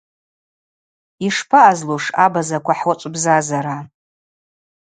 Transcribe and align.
Йшпаъазлуш 1.25 2.05
абазаква 2.25 2.73
хӏуачӏвбзазара? 2.79 3.77